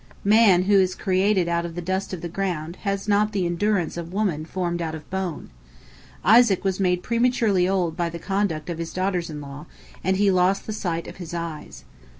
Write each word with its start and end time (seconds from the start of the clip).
Man, 0.25 0.63
who 0.63 0.79
is 0.79 0.95
created 0.95 1.47
out 1.47 1.63
of 1.63 1.75
the 1.75 1.79
dust 1.83 2.11
of 2.11 2.21
the 2.21 2.27
ground, 2.27 2.77
has 2.77 3.07
not 3.07 3.33
the 3.33 3.45
endurance 3.45 3.97
of 3.97 4.11
woman 4.11 4.45
formed 4.45 4.81
out 4.81 4.95
of 4.95 5.07
bone. 5.11 5.51
Isaac 6.23 6.63
was 6.63 6.79
made 6.79 7.03
prematurely 7.03 7.69
old 7.69 7.95
by 7.95 8.09
the 8.09 8.17
conduct 8.17 8.67
of 8.67 8.79
his 8.79 8.93
daughters 8.93 9.29
in 9.29 9.41
law, 9.41 9.67
and 10.03 10.17
he 10.17 10.31
lost 10.31 10.65
the 10.65 10.73
sight 10.73 11.05
of 11.07 11.17
his 11.17 11.35
eyes. 11.35 11.83